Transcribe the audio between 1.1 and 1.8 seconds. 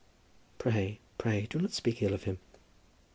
pray do not